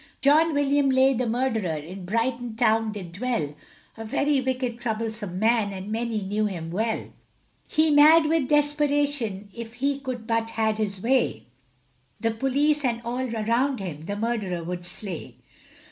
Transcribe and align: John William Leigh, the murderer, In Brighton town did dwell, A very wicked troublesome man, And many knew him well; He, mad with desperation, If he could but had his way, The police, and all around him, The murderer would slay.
John 0.19 0.55
William 0.55 0.89
Leigh, 0.89 1.13
the 1.13 1.27
murderer, 1.29 1.77
In 1.77 2.05
Brighton 2.05 2.55
town 2.55 2.91
did 2.91 3.11
dwell, 3.11 3.53
A 3.95 4.03
very 4.03 4.41
wicked 4.41 4.79
troublesome 4.79 5.37
man, 5.37 5.71
And 5.71 5.91
many 5.91 6.23
knew 6.23 6.47
him 6.47 6.71
well; 6.71 7.13
He, 7.67 7.91
mad 7.91 8.25
with 8.25 8.47
desperation, 8.47 9.49
If 9.53 9.73
he 9.75 9.99
could 9.99 10.25
but 10.25 10.49
had 10.49 10.79
his 10.79 10.99
way, 11.03 11.43
The 12.19 12.31
police, 12.31 12.83
and 12.83 13.03
all 13.05 13.19
around 13.29 13.79
him, 13.79 14.07
The 14.07 14.15
murderer 14.15 14.63
would 14.63 14.87
slay. 14.87 15.35